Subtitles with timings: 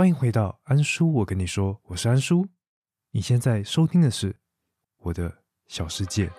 [0.00, 2.48] 欢迎回到安叔，我跟你说，我是安叔。
[3.10, 4.34] 你现在收听的是
[4.96, 5.30] 我的
[5.66, 6.30] 小世界。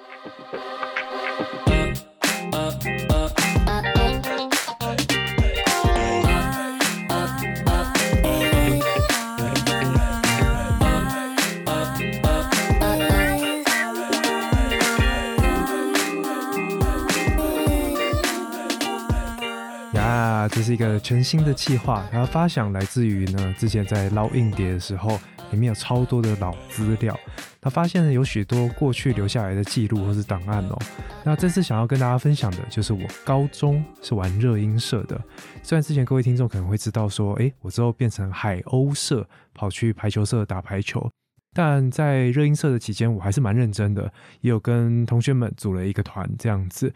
[20.52, 25.18] 这是一个全新的企划，它发想来自于呢，之前在捞硬碟的时候，
[25.52, 27.18] 里面有超多的老资料，
[27.62, 30.78] 他发现呢有许多过去留下来的记录或是档案哦。
[31.24, 35.20] 那这次想要跟大家分享的就是我高中是玩热音社的，
[35.64, 41.10] 虽然之前各位听众可能会知道说，诶，我之后变成海鸥社，跑去排球社打排球，
[41.54, 44.04] 但在热音社的期间，我还是蛮认真的，
[44.42, 46.94] 也有跟同学们组了一个团这样子。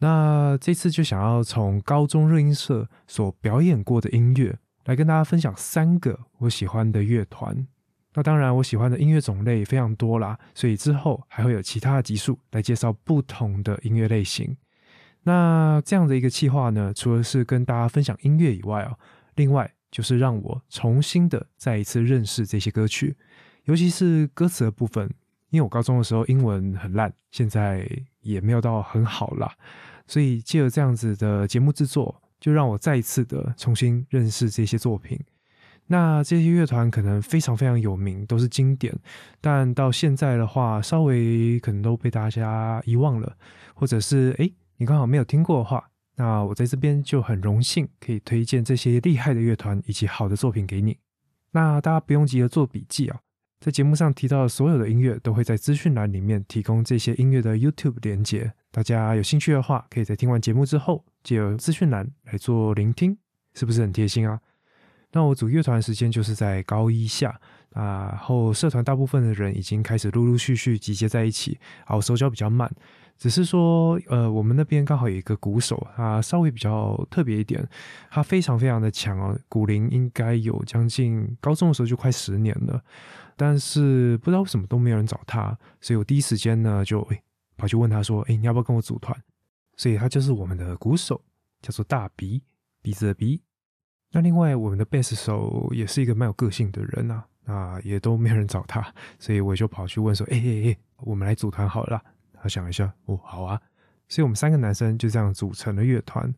[0.00, 7.66] 那这次就想要从高中热音社所表演过的音乐，来跟大家分享三个我喜欢的乐团。
[8.14, 14.56] 那当然，我喜欢的音乐种类非常多啦，所以之后还会有其他的集数来介绍不同的音乐类型。
[15.24, 18.98] 那这样的一个企划呢，除了是跟大家分享音乐以外哦，
[19.34, 23.16] 另外就是让我重新的再一次认识这些歌曲，
[23.64, 25.10] 尤其是歌词的部分。
[25.50, 27.88] 因为我高中的时候英文很烂，现在
[28.20, 29.52] 也没有到很好啦。
[30.06, 35.18] 所以借着这样子的节目制作，就让我再一次的重新认识这些作品。
[35.86, 38.94] 那这些乐团可能非常非常有名，都是经典，
[39.40, 43.36] 但到现在的话，稍微可能都被大家遗忘了，
[43.74, 50.98] 或者是诶，你刚好没有听过的话，那我在这边就很荣幸可以推荐这些厉害的乐团以及好的作品给你。
[51.52, 53.20] 那大家不用急着做笔记啊。
[53.60, 58.52] 在节目上提到的所有的音乐，都会在资讯栏里面提供这些音乐的 YouTube 连接。
[58.70, 63.18] 大家有兴趣的话，可以在听完节目之后，借由资讯栏来做聆听，
[63.54, 64.38] 是不是很贴心啊？
[65.10, 67.40] 那我组乐团时间就是在高一下，
[67.72, 72.70] 啊后社团大部分的人已经开始陆陆续续集结在一起，啊我手脚比较慢。
[73.18, 77.68] 只是说，呃，我们那边刚好有一个鼓手，他稍微比较特别一点，
[78.08, 82.80] 他非常非常的强哦，鼓龄应该有将近高中的时候就快十年了，
[83.36, 87.04] 但是不知道为什么都没有人找他，所以我第一时间呢就
[87.56, 89.20] 跑去问他说，哎，你要不要跟我组团？
[89.76, 91.20] 所以他就是我们的鼓手，
[91.60, 92.40] 叫做大鼻
[92.80, 93.42] 鼻子的鼻。
[94.12, 102.00] 那另外我们的贝斯手也是一个蛮有个性的人啊，那也都没有人找他，所以我就跑去问说，哎哎哎，我们来组团好了。
[102.40, 103.60] 他想一下，哦，好啊，
[104.08, 106.32] 所以我们三个男生就这样组成了乐团，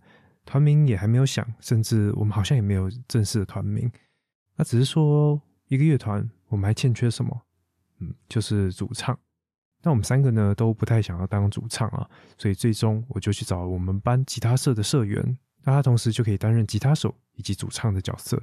[0.45, 3.91] 团名也还没有想，甚至我们好像也没有正式的团名，
[4.57, 7.43] 那只是说一个乐团，我们还欠缺什么？
[7.99, 9.19] 嗯，就是主唱。
[9.83, 18.43] 那我们三个呢都不太想要当主唱啊，所以最终我就去找我们班吉他社的社员，那他同时就可以担任吉他手以及主唱的角色，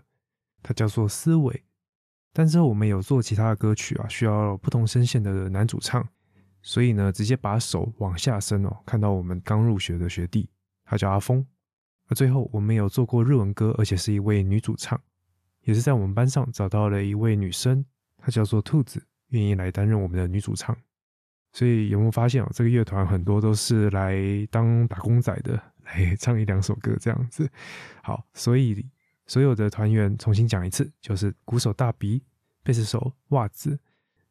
[0.64, 1.64] 他叫做思维。
[2.34, 6.08] 但之后我们有做其他的歌曲啊，需要不同声线的男主唱。
[6.68, 10.50] 所以呢，直接把手往下伸哦，看到我们刚入学的学弟，
[10.84, 11.44] 他叫阿峰。
[12.10, 15.00] 那最后我们有做过日文歌，而且是一位女主唱，
[15.62, 17.86] 也是在我们班上找到了一位女生，
[18.18, 20.78] 她叫做兔子，愿意来担任我们的女主唱。
[21.54, 24.20] 所以有没有发现哦，这个乐团很多都是来
[24.52, 25.54] 当打工仔的，
[25.86, 27.50] 来唱一两首歌这样子。
[28.04, 28.86] 好，所以
[29.26, 32.22] 所有的团员重新讲一次，就是鼓手大鼻，
[32.62, 33.80] 贝斯手袜子，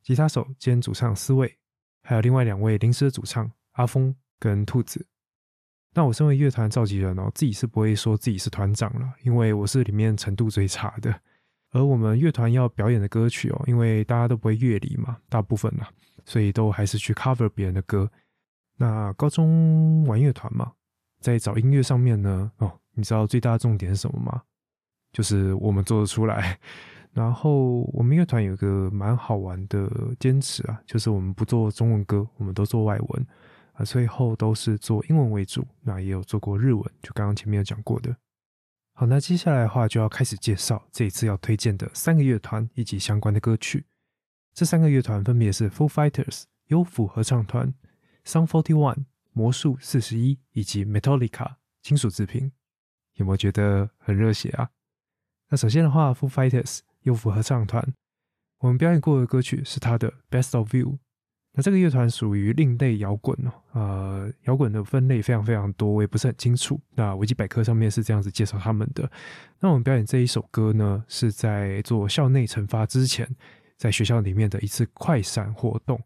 [0.02, 1.56] 吉他手兼主唱思维。
[2.06, 5.04] 还有另外两位临时的主唱阿峰跟兔子。
[5.92, 11.20] 那我身为乐团召集人哦，自己是不会说自己是团长了，因为我是里面程度最差的。
[11.72, 15.90] 而我们乐团要表演的歌曲哦，因为大家都不会乐理嘛，大部分啦，
[16.24, 18.08] 所以都还是去 cover 别人的歌。
[18.76, 20.72] 那高中玩乐团嘛，
[21.20, 24.42] 在找音乐上面呢，哦，你知道最大的重点是什么吗？
[25.12, 26.58] 就是我们做得出来。
[27.16, 29.90] 然后我们乐团有个蛮好玩的
[30.20, 33.26] 坚持啊，就是我们不做中文歌，我们都做外文
[33.72, 35.66] 啊，最后都是做英文为主。
[35.80, 38.14] 那也有做过日文，就刚刚前面有讲过的。
[38.92, 43.86] 好，那接下来的话就要开始介绍这一次要推荐的三个乐团以及相关的歌曲。
[44.52, 47.72] 这三个乐团分别是 Full Fighters 优抚合唱团、
[48.26, 52.52] Song Forty One 魔术四十一以及 Metallica 金属制品。
[53.14, 54.68] 有没有觉得很热血啊？
[55.48, 56.80] 那首先的话，Full Fighters。
[57.06, 57.82] 又符合唱团，
[58.58, 60.86] 我们表演过的歌曲是他的《Best of You》。
[61.52, 66.78] 那这个乐团属于另类摇滚哦，呃，摇滚的分类非常非常多，我也不是很清楚。
[66.94, 69.08] 那维基百科上面是这样子介绍他们的。
[69.60, 73.26] 那我们表演这一首歌呢，是在做校内惩罚之前，
[73.78, 75.98] 在学校里面的一次快闪活动。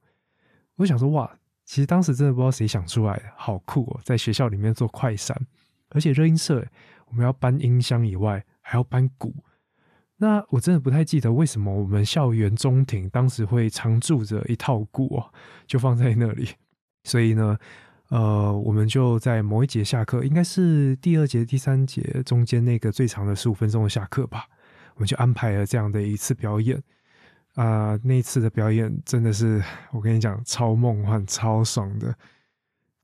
[0.77, 5.37] 我想说，哇，其实当时真的不知道谁想出来，好酷哦，在学校里面做快闪，
[5.89, 6.65] 而且热音社，
[7.07, 9.35] 我们要搬音箱以外，还要搬鼓。
[10.23, 15.33] 那我真的不太记得为什么我们校园中庭当时会常驻着一套鼓哦，
[15.67, 16.47] 就放在那里。
[17.05, 17.57] 所以呢，
[18.11, 24.45] 呃，我们就在某一节下课，应该是第二节、第三节中间那个最长的十五分钟的下课吧，
[24.97, 26.81] 我们就安排了这样的一次表演。
[27.55, 32.15] 啊，那一次的表演真的是，我跟你讲，超梦幻、超爽的。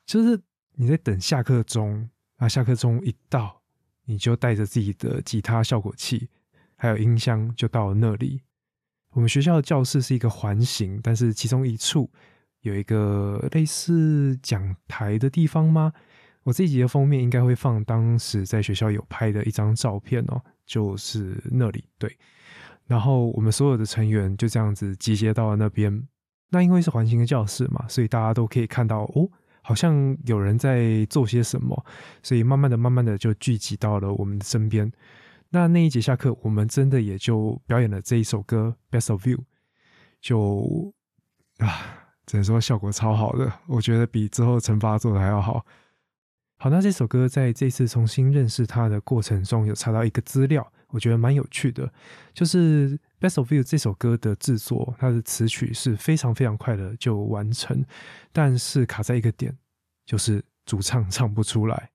[0.05, 0.39] 就是
[0.75, 3.63] 你在等下课钟，啊，下课钟一到，
[4.05, 6.29] 你就带着自己的吉他效果器，
[6.77, 8.43] 还有音箱，就到了那里。
[9.13, 12.11] 我们学校的教室是一个环形，但是其中一处
[12.61, 15.93] 有一个类似讲台的地方吗？
[16.43, 22.17] 我这一集的封面应该会放当时在学校有拍的一张照片哦，就是那里，对。
[22.87, 26.07] 然后我们所有的成员就这样子集结到了那边。
[26.51, 29.29] 那因为是环形的教室嘛，所以大家都可以看到哦，
[29.63, 31.85] 好像有人在做些什么。
[32.23, 34.93] 所以慢慢的、慢慢的就聚集到了我们的身边。
[35.57, 39.39] 那那一节下课，我们真的也就表演了这一首歌《Best of You》，
[40.21, 40.93] 就
[41.57, 45.65] 啊，只能说效果超好的，我觉得比之后惩罚做的还要好。
[46.59, 50.71] 好，那这首歌在这次重新认识它的过程中，有查到一个资料。
[50.89, 51.91] 我觉得蛮有趣的，
[52.35, 57.83] 就是《Best of You》这首歌的制作，它的词曲是非常非常快的就完成，
[58.31, 59.57] 但是卡在一个点，
[60.05, 61.93] 就是主唱唱不出来。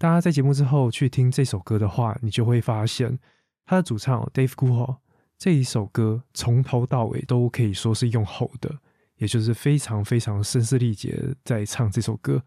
[0.00, 3.18] 大家在节目之后去听这首歌的话，你就会发现，
[3.66, 4.96] 他的主唱 Dave g u h o
[5.36, 8.78] 这一首歌从头到尾都可以说是用吼的，
[9.16, 12.42] 也就是非常非常声嘶力竭在唱这首歌。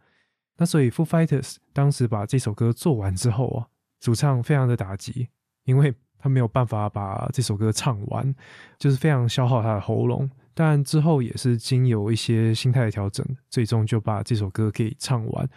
[0.57, 3.67] 那所以 Foo Fighters 当时把这首歌做完之后啊，
[3.99, 5.27] 主唱非常的打击。
[5.65, 8.33] 因为他没有办法把这首歌唱完，
[8.79, 10.27] 就是非常消耗他的喉咙。
[10.53, 15.49] 但之后也是经有一些心态的调整，最终就把这首歌给唱完。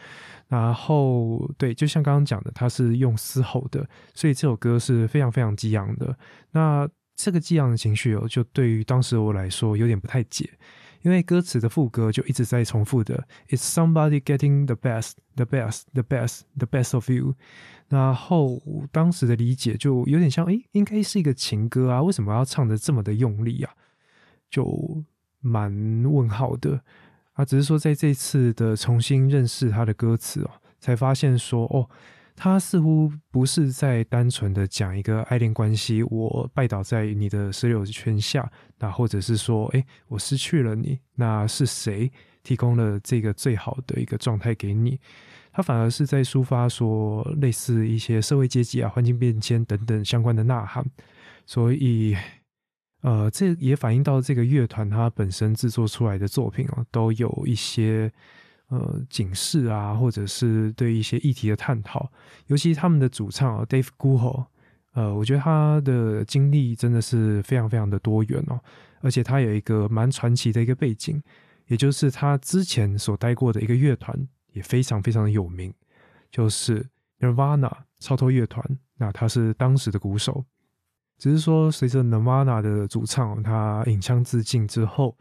[0.48, 6.16] 然后，对，就像刚刚讲的，它是用嘶吼的，所以这首歌是非常非常激昂的。
[6.52, 10.48] 那这个激昂的情绪哦，就对于当时我来说有点不太解，
[11.02, 17.34] 因为歌词的副歌就一直在重复的：“It's somebody getting the best, the best, the best, the best of you。”
[17.88, 18.60] 然后
[18.92, 23.72] 当时的理解就有点像，哎，应该是一个情歌啊，为什么要唱的这么的用力啊？
[24.50, 25.04] 就
[25.40, 25.72] 蛮
[26.04, 26.80] 问号的
[27.32, 27.44] 啊。
[27.44, 31.88] 只是说在这次的重新认识他的歌词哦，才发现说，哦，
[32.34, 42.10] 他似乎不是在单纯的讲一个爱恋关系，我拜倒在你的石榴裙下，那或者是说，哎，我失去了你，那是谁
[42.42, 45.00] 提供了这个最好的一个状态给你？
[45.50, 50.84] 他反而是在抒发说类似一些社会阶级啊、环境变迁等等相关的呐喊，
[51.46, 52.14] 所以，
[53.06, 58.12] 呃，这也反映到这个乐团它本身制作出来的作品哦，都有一些
[58.66, 62.10] 呃警示啊，或者是对一些议题的探讨。
[62.48, 64.46] 尤其他们的主唱 Dave g u h o
[64.94, 68.58] 呃，我觉得他的经历真的是非常非常的多元哦，
[69.00, 71.22] 而且他有一个蛮传奇的一个背景，
[71.68, 74.28] 也就是他之前所待过的一个乐团。
[74.52, 75.70] 也非常非常的有名，
[76.30, 76.82] 就是
[77.20, 77.70] Nirvana
[78.00, 78.64] 超脱乐团。
[78.96, 80.42] 那他是当时的鼓手，
[81.18, 85.16] 只是说随着 Nirvana 的主唱他引枪自尽之后，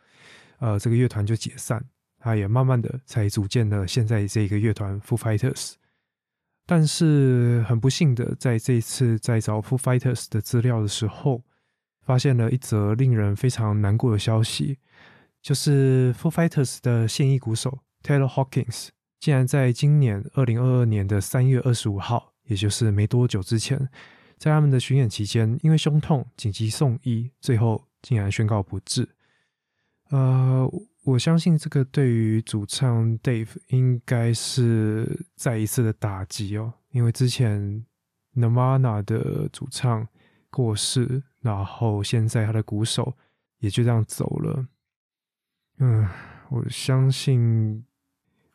[0.59, 1.83] 呃，这个乐团就解散。
[2.19, 5.73] 他也慢慢的才组建了现在这个乐团 Foo Fighters。
[6.65, 11.43] 但是很不幸的，在这一次在找 Foo Fighters 的资料的时候，
[12.01, 14.79] 发现了一则令人非常难过的消息，
[15.43, 18.87] 就是 Foo Fighters 的现役鼓手 Taylor Hawkins。
[19.19, 23.87] 竟然在今年二零二二年的三月二十五号，也就是没多久之前，
[24.37, 29.07] 在他们的巡演期间，因为胸痛紧急送医，最后竟然宣告不治。
[30.09, 30.69] 呃，
[31.03, 37.85] 我相信这个对于主唱 Dave 应该是再一次的打击哦，因为之前
[38.35, 40.07] Nirvana 的主唱
[40.49, 43.15] 过世，然后现在他的鼓手
[43.59, 44.67] 也就这样走了。
[45.79, 46.07] 嗯，
[46.49, 47.85] 我相信。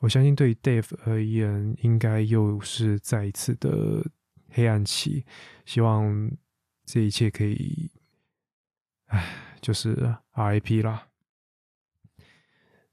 [0.02, 4.02] 我相信对于 Dave 而言，应该又是再一次的
[4.52, 5.24] 黑暗期。
[5.64, 6.30] 希望
[6.84, 7.90] 这一切可以，
[9.06, 9.24] 唉，
[9.60, 11.06] 就是 RIP 啦。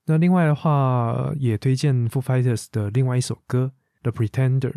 [0.06, 3.74] 那另外的话，也推荐 Foo Fighters 的另外一首歌
[4.04, 4.72] 《The Pretender》。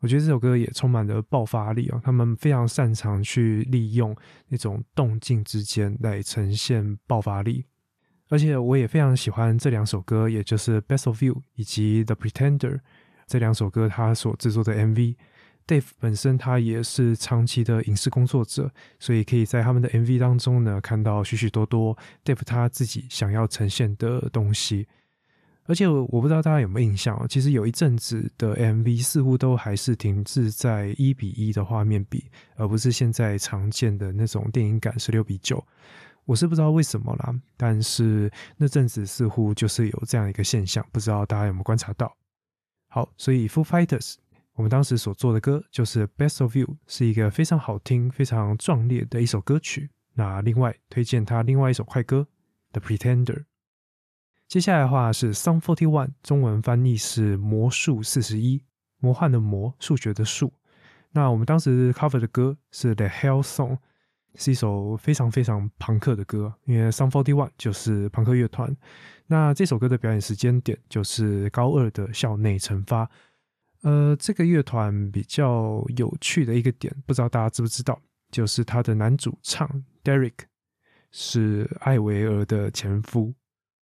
[0.00, 4.16] 我觉得这首歌也充满了爆发力哦，他们非常擅长去利用
[4.48, 7.66] 那种动静之间来呈现爆发力。
[8.28, 12.76] 而且我也非常喜欢这两首歌，也就是《Best of You》以及《The Pretender》
[13.26, 15.16] 这两首歌，他所制作的 MV。
[15.66, 24.86] Dave 本身他也是长期的影视工作者，所以可以在他们的 MV 当中呢看到许许多多 Dave 他自己想要呈现的东西。
[25.64, 32.24] 而且我不知道大家有没有印象哦，其实有一阵子的 MV 似乎都还是停滞在一比一的画面比，
[32.56, 35.64] 而不是现在常见的那种电影感十六比九。
[36.24, 42.12] 我是不知道为什么啦，但是那阵子似乎就是有这样一个现象，不知道大家有没有观察到？
[42.88, 44.16] 好，所以 Full Fighters
[44.54, 49.90] 我们当时所做的歌就是《Best of You》，是一个非常好听、非常壮烈的一首歌曲。
[50.14, 52.26] 那另外推荐他另外一首快歌
[52.78, 53.24] 《The Pretender》。
[54.46, 58.62] 接下来的话是 Song Forty One，中文翻译是魔术四十一，
[58.98, 60.52] 魔幻的魔，数学的数。
[61.12, 63.78] 那我们当时 cover 的歌是 The Hell Song，
[64.34, 68.76] 是一首非常非常朋克的歌，因为 Song Forty One 就是朋克乐团。
[69.28, 73.08] 那这首歌的表演时间点就是高二的校内惩罚。
[73.82, 80.32] 呃，这个乐团比较有趣的一个点，不知道大家知不知道，就是他的男主唱 Derek
[81.10, 83.34] 是艾维尔的前夫。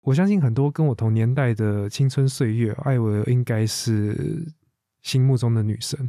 [0.02, 4.46] 我相信很多跟我同年代的青春岁月，艾薇儿应该是
[5.02, 6.08] 心目中的女神。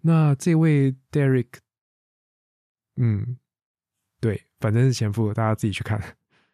[0.00, 1.48] 那这位 Derek，
[2.96, 3.38] 嗯，
[4.20, 6.00] 对，反正是前夫，大家自己去看。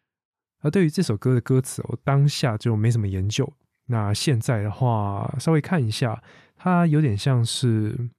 [0.61, 3.51] 而对于这首歌的歌词，我当下就没什么研究。
[3.91, 6.23] 那现在的话，稍微看一下，
[6.55, 8.09] 它有点像是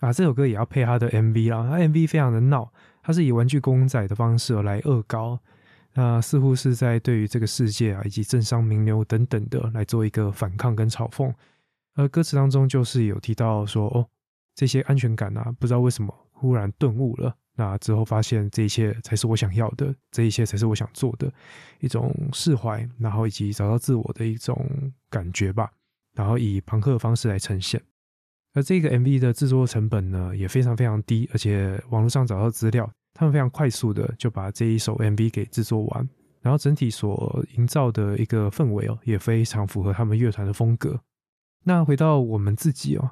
[0.00, 1.68] 啊，这首歌也要配它的 MV 啦。
[1.70, 5.38] 它 MV 非常的闹，它是以玩具公仔的方式来恶搞。
[5.94, 11.30] 那似乎是在对于这个世界啊，以及政商名流等等的来做一个反抗跟嘲讽，
[11.94, 14.08] 而歌词当中就是有提到说，哦，
[14.54, 21.32] 这些安全感啊，不知道为什么忽然顿悟了，那之后发现这一切才是我想要的，这一切才是我想做的
[21.80, 24.66] 一种释怀，然后以及找到自我的一种
[25.10, 25.70] 感觉吧，
[26.14, 27.80] 然后以朋克的方式来呈现。
[28.54, 32.90] 而这个 MV 的制作成本呢，也非常非常低，而且网络上找到资料。
[33.14, 36.08] 他们非常快速的就把这一首 MV 给制作完，
[36.40, 40.98] 然后整体所营造的一个氛围哦，也非常符合他们乐团的风格。
[41.64, 43.10] 那回到我们自己哦，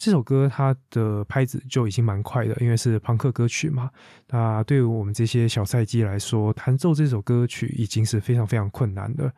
[0.00, 3.90] 这首歌它的拍子就已经蛮快的，因为是朋克歌曲嘛。
[4.28, 9.30] 那对于我们这些小赛季来说，弹奏这首歌曲已经是非常非常困难的。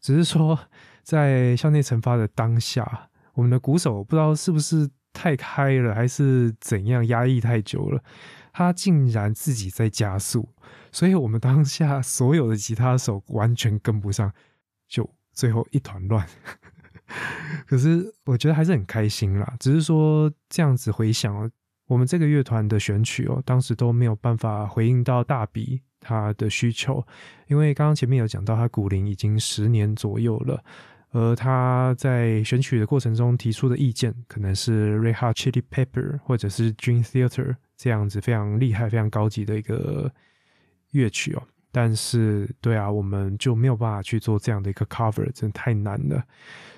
[0.00, 0.56] 只是说
[1.02, 8.00] 在校内惩罚的当下，我们的鼓手不知道是不是太开了，还是怎样压抑太久了。
[8.52, 10.48] 他竟然自己在加速，
[10.92, 14.32] 所以我们当下所有的吉他手完全跟不上，
[14.86, 16.24] 就最后一团乱。
[17.66, 21.50] 可是我觉得还是很开心啦，只是说这样子回想哦，
[21.86, 27.04] 我们这个乐团的选曲哦，当时都没有办法回应到大比他的需求，
[27.48, 30.62] 因为刚刚前面有讲到他古龄已经十年左右了，
[31.10, 37.56] 而他在选曲的过程中提出的意见，可能是 Reha Chili Pepper 或者是 Dream Theater。
[37.78, 40.10] 这样子非常厉害、非常高级的一个
[40.92, 41.42] 乐曲哦，
[41.78, 46.24] 但是对啊，我们就没有办法去做这样的一个 cover，真的太难了。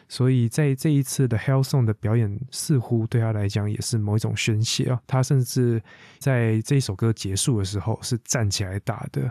[0.08, 5.00] 所以在这一次的 Hell Song 的表演，似乎对他来讲也是某一种宣泄啊。
[5.06, 5.80] 他甚至
[6.18, 9.30] 在这一首歌结束的时候是站起来打的。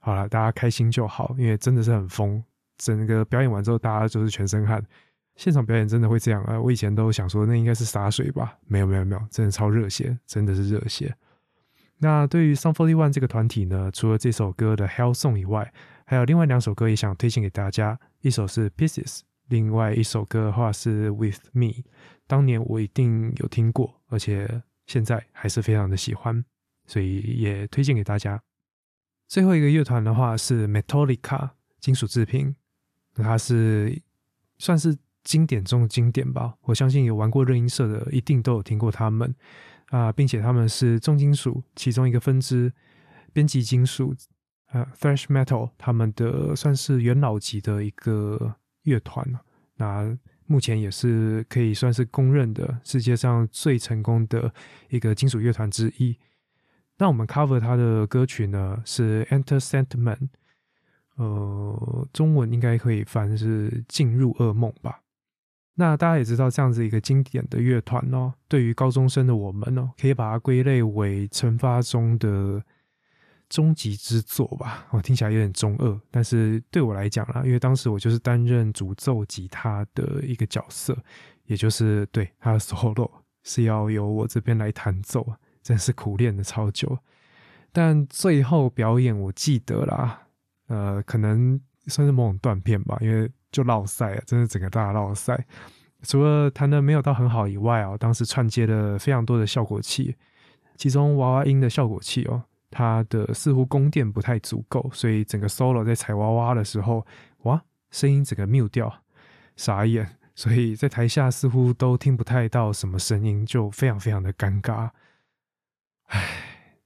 [0.00, 2.42] 好了，大家开心就好，因为真的是很疯。
[2.76, 4.84] 整个表演完之后，大家就是全身汗。
[5.36, 6.60] 现场表演真的会这样啊！
[6.60, 11.14] 我以前都想说那应该是洒水吧，没有没有没有，真的超热血，真的是热血。
[11.98, 15.72] 那对于 Song Forty One 这个团体呢，除了这首歌的 Hell Song 以外，
[16.04, 21.84] 还有另外两首歌也想推荐给大家，一首是 Pieces，另外一首歌的话是 With Me。
[22.26, 26.44] 当年我一定有听过，而且现在还是非常的喜欢，
[26.86, 28.42] 所以也推荐给大家。
[29.26, 31.50] 最后一个乐团的话是 Metallica，
[31.80, 32.54] 金属制品，
[33.14, 34.00] 它是
[34.58, 34.96] 算是。
[35.24, 39.34] 经典中的经典吧，我相信有玩过热音社的一定都有听过他们
[39.90, 42.72] 啊，并且他们是重金属其中一个分支，
[43.32, 44.14] 编辑金属
[44.66, 49.26] 啊，thrash metal，他们的算是元老级的一个乐团
[49.76, 54.52] 那目前也是可以算是公认的世界上最成功的
[54.88, 56.16] 一个金属乐团之一。
[56.96, 60.28] 那我们 cover 他的歌曲呢是 Enter Sentiment，
[61.16, 65.02] 呃，中文应该可以翻是进入噩梦吧。
[65.80, 72.60] 那大家也知道，这样子一个经典的乐团哦，对于高中生的我们哦，可以把它归类为惩罚中的
[73.48, 74.88] 终极之作吧。
[74.90, 80.98] 我听起来有点中二，但是对我来讲啦，因为当时我就是担任主奏吉他的一个角色，
[81.44, 83.08] 也就是对他的 solo
[83.44, 85.24] 是要由我这边来弹奏，
[85.62, 86.98] 真是苦练的超久。
[87.70, 90.22] 但最后表演，我记得啦，
[90.66, 93.30] 呃，可能算是某种断片吧，因为。
[93.50, 95.46] 就落赛啊，真的整个大落赛。
[96.02, 100.16] 除了弹的没有到很好以外啊，当时串接了非常多的效果器，
[100.76, 107.04] 其中娃娃音的效果器哦，它的似乎供电不太足够，所以整个 solo 在踩娃娃的时候，
[107.42, 109.02] 哇，声音整个 mute 掉，
[109.56, 114.90] 傻眼，所以在台下似乎都听不太到什么声音，就非常非常的尴尬。
[116.04, 116.22] 唉，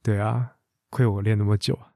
[0.02, 0.52] 对啊，
[0.88, 1.91] 亏我练那么久啊。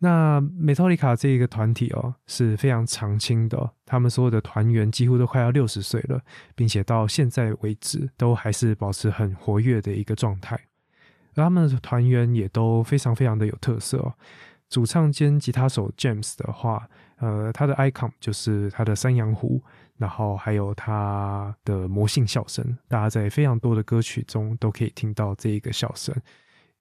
[0.00, 6.20] 那美托里卡这一个团体哦是非常常青的，他们所有的团员几乎都快要六十岁了，
[6.54, 10.56] 并且到现在为止都还是保持很活跃的一个状态。
[11.34, 14.14] 而他们的团员也都非常非常的有特色。
[14.68, 19.62] 主唱兼吉他手 James 的话，呃，他的 icon 就是他的山羊胡，
[19.96, 26.14] 然后还有他的魔性笑声，大家在非常多的歌曲中都可以听到这一个笑声。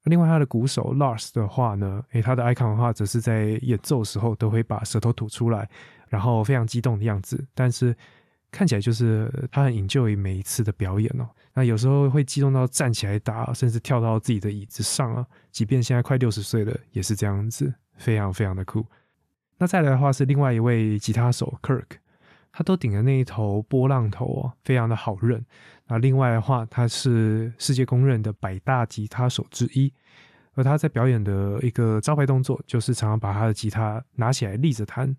[0.08, 5.70] 另外，他的鼓手 Lars 的话呢，诶，他的 icon 的话，则是在演奏时候都会把舌头吐出来，
[6.08, 7.46] 然后非常激动的样子。
[7.54, 7.96] 但是
[8.52, 11.28] 看起来就是他很引咎于每一次的表演哦。
[11.54, 15.26] 那有时候会激动到站起来打，甚至跳到自己的椅子上啊。
[15.52, 18.86] 即便现在快六十岁了，也是这样子，非常非常的酷。
[19.58, 21.98] 那再来的话是另外一位吉他手 Kirk，
[22.58, 25.46] 他都顶着那一头波浪头哦，非常的好认。
[25.86, 29.94] 那另外的话，他是世界公认的百大吉他手之一，
[30.56, 35.16] 而他在表演的一个招牌动作，就是常常把他的吉他拿起来立着弹。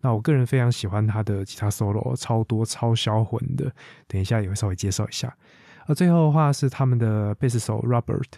[0.00, 3.70] 那我个人非常喜欢他的吉他 solo，超多超销魂的，
[4.06, 5.36] 等一下也会稍微介绍一下。
[5.88, 8.30] 而最后的话是他们的贝斯手 Robert，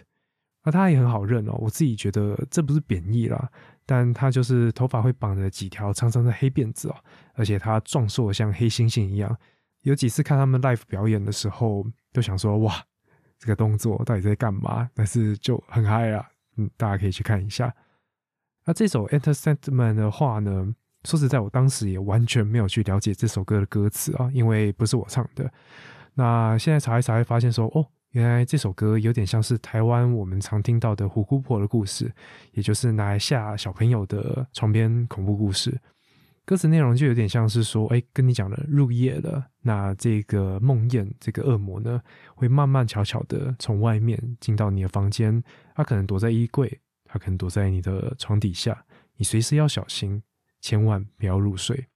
[0.65, 3.49] 那他也很好认哦，我自己觉得这不是贬义啦，
[3.91, 6.95] 但他就是头发会绑着几条长长的黑辫子哦，
[7.33, 9.37] 而且他壮硕像黑猩猩一样。
[9.81, 12.81] 有几次看他们 live 表演的时候，都想说哇，
[13.37, 14.89] 这个动作到底在干嘛？
[14.93, 17.75] 但是就很嗨啊，嗯，大家可以去看一下。
[18.63, 25.51] 那这首 Enter Sentiment 的话呢，说实在，我当时也完全没有去了解这首歌的歌词啊，因为不是我唱的。
[26.13, 32.11] 那现在查一查，会发现说，哦，原来这首歌有点像是台湾我们常听到的虎姑婆的故事，
[32.51, 35.79] 也就是拿来吓小朋友的床边恐怖故事。
[36.43, 42.01] 歌词内容就有点像是说，哎，跟你讲了入夜了，那这个梦魇，这个恶魔呢，
[42.35, 45.41] 会慢慢悄悄的从外面进到你的房间，
[45.73, 48.83] 他可能躲在衣柜，他可能躲在你的床底下，
[49.15, 50.21] 你随时要小心，
[50.59, 51.87] 千万不要入睡。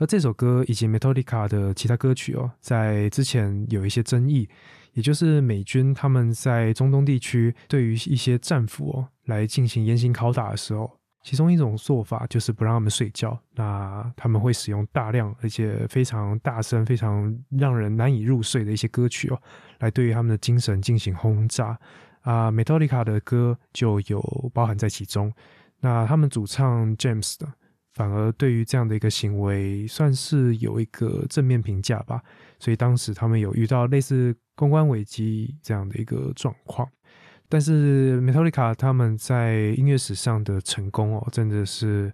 [0.00, 4.48] 而这首歌以及 Metallica 的其他歌曲哦，在之前有一些争议，
[4.92, 10.90] 也就是美军他们在中东地区对于一些战俘哦来进行严刑拷打的时候。
[11.20, 19.42] 其中一种做法就是不让他们睡觉，那他们会使用大量而且非常大声、非常让人难以入睡的一些歌曲哦，
[19.80, 21.78] 来对于他们的精神进行轰炸。
[22.22, 25.30] 啊，Metallica 的歌就有包含在其中。
[25.80, 27.52] 那他们主唱 James 的，
[27.94, 32.22] 反而对于这样的一个行为算是有一个正面评价吧。
[32.58, 36.90] 所以当时他们有遇到类似公关危机这样的一个状况。
[37.48, 42.12] 但是 Metallica 他们在音乐史上的成功哦，真的是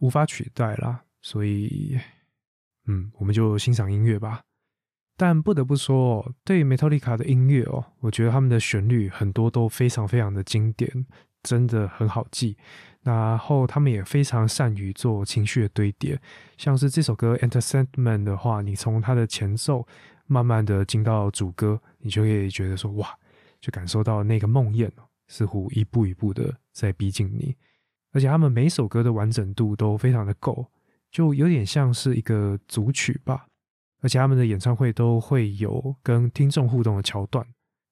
[0.00, 1.02] 无法取代啦。
[1.22, 1.98] 所以，
[2.86, 4.42] 嗯，我们就欣赏音乐吧。
[5.16, 11.06] 但不得不说，对 Metallica 的音乐哦，我觉得他们的旋律很多都非常非常的经典，
[11.42, 12.58] 真的很好记。
[13.04, 16.20] 然后他们也非常善于做情绪的堆叠，
[16.56, 19.86] 像是这首歌《Entertainment》的话，你从它的前奏
[20.26, 23.16] 慢慢的进到主歌，你就可以觉得说哇。
[23.60, 24.90] 就感受到那个梦魇
[25.26, 27.56] 似乎一步一步的在逼近你，
[28.12, 30.66] 而且他们每首歌的完整度都非常的够，
[31.10, 33.46] 就有点像是一个组曲吧。
[34.02, 37.42] 而且他们的演唱会都会有跟听众互动的桥段，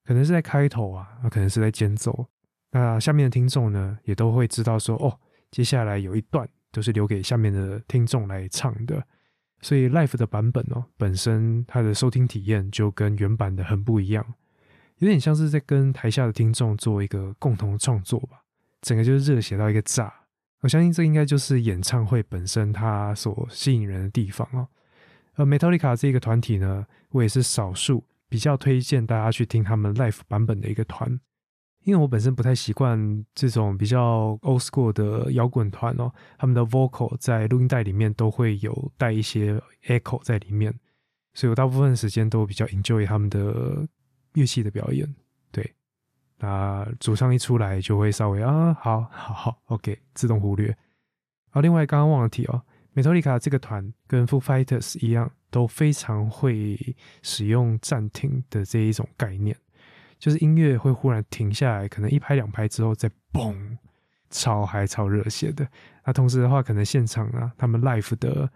[0.05, 2.27] 可能是在开头啊，那可能是在间奏。
[2.73, 5.17] 那下面的听众呢，也都会知道说，哦，
[5.51, 9.07] 接下来有一段都是留给下面的听众来唱的。
[9.61, 14.35] 所以 Live 的版本哦，本身它的收听体验就跟原版的很不一样。
[14.99, 18.43] 有点像是在跟台下的听众做一个共同创作吧，
[18.81, 20.13] 整个就是热血到一个炸。
[20.61, 24.67] 我相信这应该就是演唱会本身它所吸引人的地方哦。
[25.35, 31.19] 而 Metallica 这个团体呢，我也是少数比较推荐大家去听他们 Live 版本的一个团，
[31.85, 40.75] 因为我本身不太习惯这种比较 Old School 的摇滚团哦，他们的 Vocal 在录音带里面都会有带一些 Echo 在里面，
[41.35, 43.87] 所以我大部分时间都比较 enjoy 他们的。
[44.35, 45.15] 乐器的表演，
[45.51, 45.75] 对，
[46.39, 50.75] 那主唱一出来就会稍微啊，好好好，OK，自动忽略。
[51.51, 52.63] 好，另外刚刚忘了提哦
[52.95, 59.55] ，Metallica 这个团跟 Foo Fighters 一样，都非常会使用暂停的这一种概念，
[60.23, 63.77] 就是音乐会忽然停下来，可能一拍两拍之后再嘣，
[64.31, 65.67] 超嗨超热血的。
[66.07, 68.49] 那同时的话，可能现场啊，他们 Live 的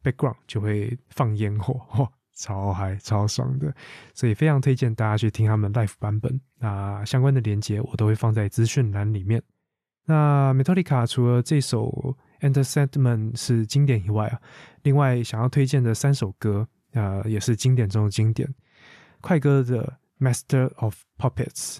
[0.00, 2.08] background 就会放烟火。
[2.36, 3.74] 超嗨超爽的，
[4.14, 6.40] 所以非常推荐大家去听他们 live 版本。
[6.60, 9.42] 那相关的连接我都会放在资讯栏里面。
[10.04, 12.14] 那 Metallica 除了这首
[12.48, 14.40] 《Enter Sandman》是经典以外啊，
[14.84, 18.48] 另外想要推荐的三首歌啊，也是经典中的经典。
[19.20, 19.82] 快歌的
[20.18, 21.76] 《Master of Puppets》，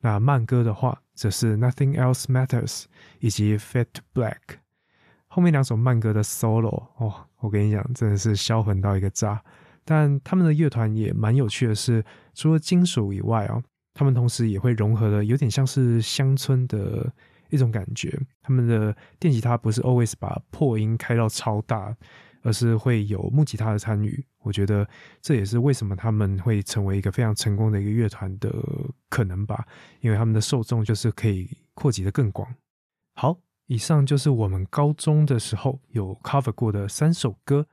[0.00, 2.82] 那慢歌的话则是《Nothing Else Matters》
[3.20, 4.36] 以及《Fat Black》。
[5.26, 9.42] 后面两首慢歌的 solo 哦，我跟你讲，真的是销魂到一个炸。
[9.84, 13.62] 但他们的乐团也蛮有趣的是，除了金属以外哦，
[13.94, 17.12] 他们同时也会融合的有点像是乡村的
[17.50, 18.16] 一种感觉。
[18.42, 21.96] 他们的电吉他不是 always 把破音开到超大，
[22.42, 24.24] 而是会有木吉他的参与。
[24.40, 24.88] 我觉得
[25.20, 28.52] 这也是为什么他们会成为一个非常成功的一个乐团的
[29.08, 29.66] 可能吧，
[30.00, 32.54] 因为他们的受众就是可以扩及的更广。
[33.14, 37.66] 好，以上就是我们高中的时候有 cover 过的三首歌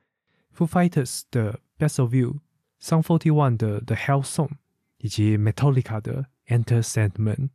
[0.56, 1.60] ：Foo Fighters 的。
[1.80, 2.42] Best of You、
[2.82, 4.50] Song Forty One 的 The Hell Song
[4.98, 7.52] 以及 Metallica 的 Enter Sandman。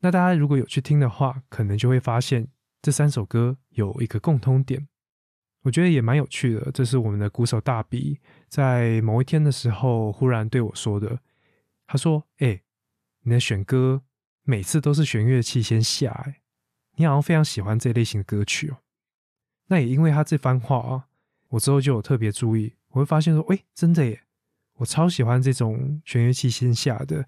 [0.00, 2.48] 那大家如果有去听的话，可能就会发现
[2.82, 4.88] 这三首歌有一个共通点，
[5.64, 6.70] 我觉得也蛮有趣的。
[6.72, 11.18] 这是我们的鼓手大比在某一天的时候忽然对我说的。
[11.86, 12.62] 他说：“哎，
[13.22, 14.02] 你的选歌
[14.42, 16.42] 每次都是弦乐器先下，哎，
[16.96, 18.78] 你好像非常喜欢这类型的歌曲哦。”
[19.68, 21.06] 那也因为他这番话啊，
[21.48, 22.74] 我之后就有特别注意。
[22.90, 24.22] 我会发现说，喂，真的耶！
[24.74, 27.26] 我超喜欢这种弦乐器先下的，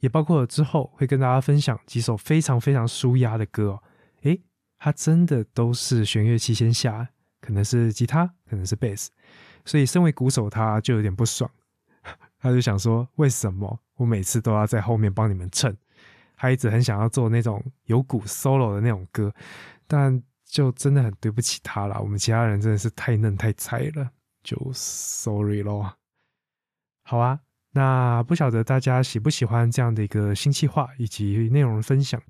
[0.00, 3.82] 也包括之后会跟大家分享几首非常非常舒压的歌哦。
[4.22, 4.42] 诶，
[4.78, 7.10] 它真的都是弦乐器先下，
[7.46, 9.10] 可能是吉他，可能是贝斯。
[9.64, 11.48] 所以身为鼓手，他就有点不爽，
[12.40, 15.76] 他就想说，为什么我每次都要在后面帮你们衬？
[16.36, 19.32] 他一直很想要做那种有鼓 solo 的那种歌，
[19.86, 22.00] 但就真的很对不起他了。
[22.00, 24.10] 我们其他人真的是太嫩太菜了。
[24.42, 25.96] 就 sorry 咯。
[27.02, 27.40] 好啊，
[27.72, 32.22] 那不晓得大家喜不喜欢这样的一个新计划以及内容分享。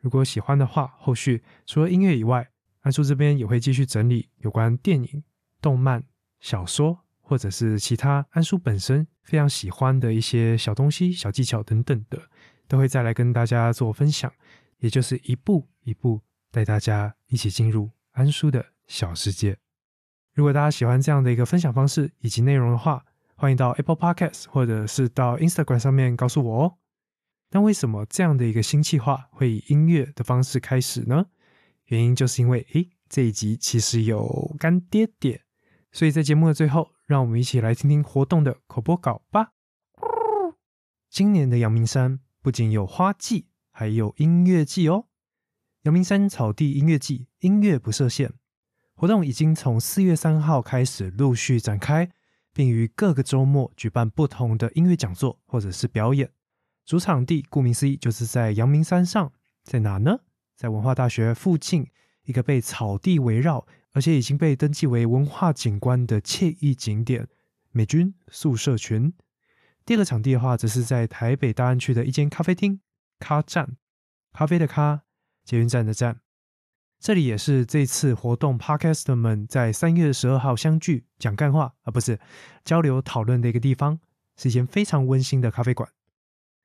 [0.00, 2.48] 如果喜欢的话，后续除了音乐以外，
[2.88, 5.22] 安叔这边也会继续整理有关电影、
[5.60, 6.02] 动漫、
[6.40, 12.18] 小说，或者是其他安叔本身非常喜欢的一些小东西、小技巧等等的，
[12.66, 14.32] 都会再来跟大家做分享。
[14.78, 19.58] 也就是一步一步带大家一起进入安叔的小世界。
[20.32, 26.74] 如果大家喜欢这样的一个分享方式以及内容的话，欢迎到 Apple Podcast 或者是到 Instagram 上面告诉我哦。
[27.50, 31.26] 那为什么这样的一个新计划会以音乐的方式开始呢？
[31.88, 35.42] 原因就是因为，诶，这一集其实有干爹爹，
[35.92, 39.52] 所以在节目的最后，让我们一起来听听活动的口播稿吧。
[41.08, 45.06] 今年的阳明山不仅有花季，还有音乐季哦。
[45.82, 48.34] 阳明山草地音乐季，音乐不设限。
[48.94, 52.10] 活动已经从四月三号开始陆续展开，
[52.52, 56.30] 并于各个周末举办不同的音乐讲座或者是表演。
[56.84, 59.32] 主场地顾名思义就是在阳明山上，
[59.64, 60.18] 在哪呢？
[60.58, 61.86] 在文化大学附近
[62.24, 67.28] 一个被草地围绕，而且已经被登记为文化景观的惬意景点——
[67.70, 69.12] 美军宿舍群。
[69.86, 72.80] 第二个场地的话，则是在台北大安区的一间咖啡厅——
[73.20, 73.76] 咖站，
[74.32, 75.02] 咖啡的咖，
[75.44, 76.22] 捷运站的站。
[76.98, 82.18] 这里也是这次活动 Podcaster 们在三月十二号相聚讲干话啊，不是
[82.64, 84.00] 交流讨论的一个地方，
[84.36, 85.88] 是一间非常温馨的咖啡馆。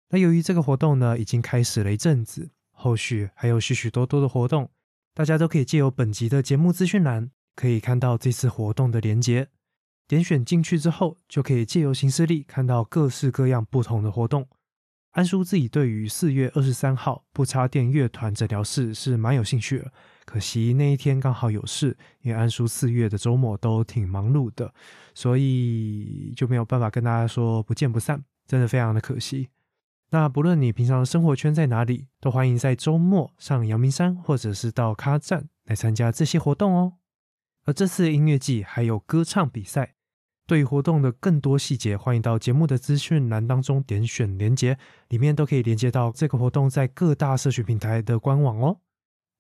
[0.10, 2.50] 那由于这个活动呢已经开始了一阵子，
[2.84, 4.70] 后续还有许许多多的活动，
[5.14, 9.48] 大家都可以借由本集的节目资讯栏可以看到这次活动的连接，
[10.06, 14.50] 点选进去之后就可以借由行事历看到各式各样不同的活动。
[15.12, 19.90] 安叔自己对于四月二十三号不插电乐团诊疗室是蛮有兴趣的。
[20.26, 24.74] 可惜那一天刚好有事，因为安叔四月的周末都挺忙碌的，
[25.14, 29.48] 所以就没有办法跟大家说不见不散，真的非常的可惜。
[30.14, 36.94] 那不论你平常生活圈在哪里，都欢迎在周末上阳明山或者是到咖站来参加这些活动哦。
[37.66, 39.96] 而这次音乐季还有歌唱比赛，
[40.46, 48.82] 对于活动的更多细节，欢迎到节目的资讯栏当中点选连接，里面都可以连接到这个活动在各大社群平台的官网哦。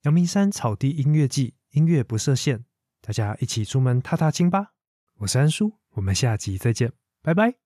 [0.06, 2.64] 阳明山草地音乐季，音乐不设限，
[3.00, 4.72] 大家一起出门踏踏青吧！
[5.20, 7.58] 我是安叔，我们下集再见，拜拜。